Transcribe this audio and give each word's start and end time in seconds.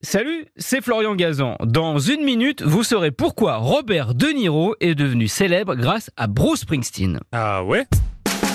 Salut, 0.00 0.46
c'est 0.56 0.80
Florian 0.80 1.16
Gazan. 1.16 1.56
Dans 1.60 1.98
une 1.98 2.22
minute, 2.22 2.62
vous 2.62 2.84
saurez 2.84 3.10
pourquoi 3.10 3.56
Robert 3.56 4.14
De 4.14 4.28
Niro 4.28 4.76
est 4.78 4.94
devenu 4.94 5.26
célèbre 5.26 5.74
grâce 5.74 6.12
à 6.16 6.28
Bruce 6.28 6.60
Springsteen. 6.60 7.18
Ah 7.32 7.64
ouais? 7.64 7.84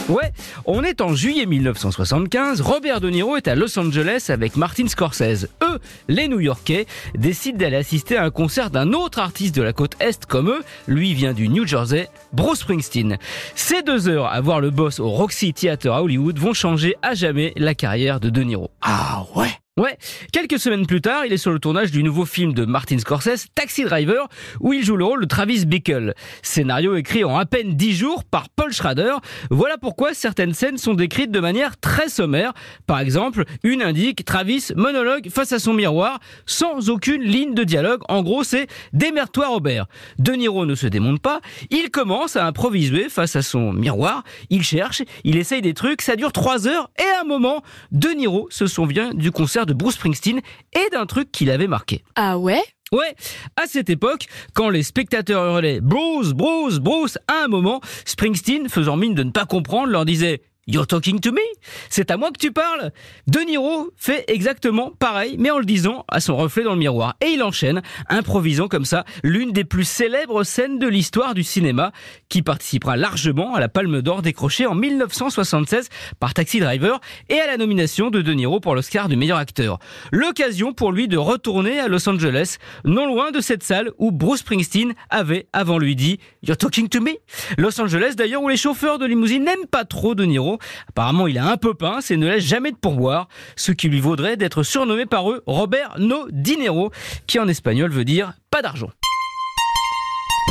Ouais, 0.07 0.31
on 0.65 0.83
est 0.83 1.01
en 1.01 1.13
juillet 1.13 1.45
1975, 1.45 2.61
Robert 2.61 3.01
De 3.01 3.09
Niro 3.09 3.35
est 3.35 3.49
à 3.49 3.55
Los 3.55 3.77
Angeles 3.77 4.27
avec 4.29 4.55
Martin 4.55 4.87
Scorsese. 4.87 5.49
Eux, 5.61 5.79
les 6.07 6.29
New-Yorkais, 6.29 6.85
décident 7.13 7.57
d'aller 7.57 7.75
assister 7.75 8.15
à 8.15 8.23
un 8.23 8.29
concert 8.29 8.69
d'un 8.69 8.93
autre 8.93 9.19
artiste 9.19 9.53
de 9.53 9.61
la 9.61 9.73
côte 9.73 9.97
Est 9.99 10.25
comme 10.25 10.49
eux, 10.49 10.63
lui 10.87 11.13
vient 11.13 11.33
du 11.33 11.49
New 11.49 11.67
Jersey, 11.67 12.07
Bruce 12.31 12.59
Springsteen. 12.59 13.17
Ces 13.55 13.81
deux 13.81 14.07
heures 14.07 14.27
à 14.27 14.39
voir 14.39 14.61
le 14.61 14.69
boss 14.69 15.01
au 15.01 15.09
Roxy 15.09 15.53
Theater 15.53 15.93
à 15.93 16.03
Hollywood 16.03 16.39
vont 16.39 16.53
changer 16.53 16.95
à 17.01 17.15
jamais 17.15 17.51
la 17.57 17.75
carrière 17.75 18.21
de 18.21 18.29
De 18.29 18.43
Niro. 18.43 18.71
Ah 18.81 19.25
ouais? 19.35 19.52
Ouais, 19.75 19.97
quelques 20.31 20.59
semaines 20.59 20.85
plus 20.85 21.01
tard, 21.01 21.25
il 21.25 21.33
est 21.33 21.37
sur 21.37 21.51
le 21.51 21.57
tournage 21.57 21.89
du 21.89 22.03
nouveau 22.03 22.25
film 22.25 22.53
de 22.53 22.63
Martin 22.63 22.99
Scorsese, 22.99 23.47
Taxi 23.55 23.83
Driver, 23.83 24.27
où 24.59 24.71
il 24.71 24.85
joue 24.85 24.95
le 24.95 25.03
rôle 25.03 25.21
de 25.21 25.25
Travis 25.25 25.65
Bickle. 25.65 26.13
Scénario 26.43 26.95
écrit 26.95 27.23
en 27.23 27.35
à 27.35 27.47
peine 27.47 27.73
dix 27.73 27.95
jours 27.95 28.23
par 28.23 28.49
Paul 28.49 28.71
Schrader. 28.71 29.15
Voilà 29.49 29.79
pourquoi 29.79 30.13
certaines 30.13 30.53
scènes 30.53 30.77
sont 30.77 30.93
décrites 30.93 31.31
de 31.31 31.39
manière 31.39 31.79
très 31.79 32.07
sommaire. 32.07 32.53
Par 32.85 32.99
exemple, 32.99 33.45
une 33.63 33.81
indique 33.81 34.23
Travis 34.25 34.67
monologue 34.75 35.29
face 35.31 35.53
à 35.53 35.57
son 35.57 35.73
miroir, 35.73 36.19
sans 36.45 36.91
aucune 36.91 37.23
ligne 37.23 37.55
de 37.55 37.63
dialogue. 37.63 38.01
En 38.09 38.21
gros, 38.21 38.43
c'est 38.43 38.67
démerde-toi 38.93 39.47
Robert. 39.47 39.87
De 40.19 40.33
Niro 40.33 40.67
ne 40.67 40.75
se 40.75 40.85
démonte 40.85 41.19
pas, 41.19 41.41
il 41.71 41.89
commence 41.89 42.35
à 42.35 42.45
improviser 42.45 43.09
face 43.09 43.35
à 43.35 43.41
son 43.41 43.73
miroir, 43.73 44.23
il 44.51 44.61
cherche, 44.61 45.01
il 45.23 45.35
essaye 45.35 45.63
des 45.63 45.73
trucs, 45.73 46.03
ça 46.03 46.15
dure 46.15 46.31
trois 46.31 46.67
heures, 46.67 46.91
et 46.99 47.17
à 47.17 47.21
un 47.21 47.23
moment, 47.23 47.63
De 47.91 48.09
Niro 48.09 48.47
se 48.51 48.67
souvient 48.67 49.15
du 49.15 49.31
concert 49.31 49.62
de 49.65 49.73
Bruce 49.73 49.95
Springsteen 49.95 50.41
et 50.73 50.89
d'un 50.91 51.05
truc 51.05 51.31
qui 51.31 51.45
l'avait 51.45 51.67
marqué. 51.67 52.03
Ah 52.15 52.37
ouais? 52.37 52.61
Ouais, 52.91 53.15
à 53.55 53.65
cette 53.65 53.89
époque, 53.89 54.27
quand 54.53 54.69
les 54.69 54.83
spectateurs 54.83 55.43
hurlaient 55.45 55.81
Bruce, 55.81 56.33
Bruce, 56.33 56.77
Bruce, 56.77 57.17
à 57.27 57.45
un 57.45 57.47
moment, 57.47 57.81
Springsteen, 58.05 58.69
faisant 58.69 58.97
mine 58.97 59.15
de 59.15 59.23
ne 59.23 59.31
pas 59.31 59.45
comprendre, 59.45 59.87
leur 59.87 60.05
disait 60.05 60.43
You're 60.65 60.87
talking 60.87 61.19
to 61.19 61.33
me? 61.33 61.41
C'est 61.89 62.09
à 62.09 62.15
moi 62.15 62.31
que 62.31 62.37
tu 62.37 62.53
parles 62.53 62.93
De 63.27 63.41
Niro 63.41 63.91
fait 63.97 64.23
exactement 64.29 64.91
pareil, 64.97 65.35
mais 65.37 65.51
en 65.51 65.59
le 65.59 65.65
disant 65.65 66.05
à 66.07 66.21
son 66.21 66.37
reflet 66.37 66.63
dans 66.63 66.71
le 66.71 66.77
miroir. 66.77 67.15
Et 67.19 67.31
il 67.31 67.43
enchaîne, 67.43 67.81
improvisant 68.07 68.69
comme 68.69 68.85
ça, 68.85 69.03
l'une 69.23 69.51
des 69.51 69.65
plus 69.65 69.83
célèbres 69.83 70.45
scènes 70.45 70.79
de 70.79 70.87
l'histoire 70.87 71.33
du 71.33 71.43
cinéma, 71.43 71.91
qui 72.29 72.41
participera 72.43 72.95
largement 72.95 73.55
à 73.55 73.59
la 73.59 73.67
Palme 73.67 74.01
d'Or 74.01 74.21
décrochée 74.21 74.65
en 74.65 74.73
1976 74.73 75.89
par 76.21 76.33
Taxi 76.33 76.61
Driver 76.61 77.01
et 77.27 77.39
à 77.39 77.47
la 77.47 77.57
nomination 77.57 78.09
de 78.09 78.21
De 78.21 78.31
Niro 78.31 78.61
pour 78.61 78.73
l'Oscar 78.73 79.09
du 79.09 79.17
meilleur 79.17 79.39
acteur. 79.39 79.79
L'occasion 80.13 80.71
pour 80.71 80.93
lui 80.93 81.09
de 81.09 81.17
retourner 81.17 81.77
à 81.81 81.89
Los 81.89 82.07
Angeles, 82.07 82.55
non 82.85 83.05
loin 83.05 83.31
de 83.31 83.41
cette 83.41 83.63
salle 83.63 83.91
où 83.97 84.13
Bruce 84.13 84.39
Springsteen 84.39 84.93
avait 85.09 85.47
avant 85.51 85.77
lui 85.77 85.97
dit 85.97 86.19
You're 86.41 86.57
talking 86.57 86.87
to 86.87 87.01
me 87.01 87.11
Los 87.57 87.81
Angeles 87.81 88.13
d'ailleurs 88.15 88.43
où 88.43 88.47
les 88.47 88.55
chauffeurs 88.55 88.97
de 88.97 89.05
limousine 89.05 89.43
n'aiment 89.43 89.67
pas 89.69 89.83
trop 89.83 90.15
De 90.15 90.23
Niro 90.23 90.52
Apparemment, 90.89 91.27
il 91.27 91.37
a 91.37 91.49
un 91.49 91.57
peu 91.57 91.73
pince 91.73 92.11
et 92.11 92.17
ne 92.17 92.27
laisse 92.27 92.43
jamais 92.43 92.71
de 92.71 92.77
pourboire, 92.77 93.27
ce 93.55 93.71
qui 93.71 93.89
lui 93.89 93.99
vaudrait 93.99 94.37
d'être 94.37 94.63
surnommé 94.63 95.05
par 95.05 95.29
eux 95.29 95.43
Robert 95.45 95.95
No 95.99 96.27
Dinero, 96.31 96.91
qui 97.27 97.39
en 97.39 97.47
espagnol 97.47 97.91
veut 97.91 98.05
dire 98.05 98.33
pas 98.51 98.61
d'argent. 98.61 98.89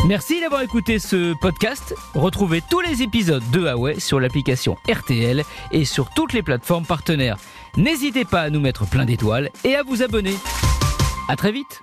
Merci 0.06 0.40
d'avoir 0.40 0.62
écouté 0.62 0.98
ce 0.98 1.32
podcast. 1.40 1.94
Retrouvez 2.14 2.60
tous 2.68 2.80
les 2.80 3.02
épisodes 3.02 3.42
de 3.52 3.60
Huawei 3.60 4.00
sur 4.00 4.18
l'application 4.18 4.76
RTL 4.90 5.44
et 5.70 5.84
sur 5.84 6.10
toutes 6.10 6.32
les 6.32 6.42
plateformes 6.42 6.84
partenaires. 6.84 7.36
N'hésitez 7.76 8.24
pas 8.24 8.40
à 8.40 8.50
nous 8.50 8.60
mettre 8.60 8.84
plein 8.84 9.04
d'étoiles 9.04 9.48
et 9.64 9.76
à 9.76 9.84
vous 9.84 10.02
abonner. 10.02 10.34
À 11.28 11.36
très 11.36 11.52
vite 11.52 11.82